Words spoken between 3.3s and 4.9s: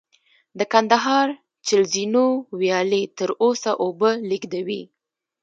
اوسه اوبه لېږدوي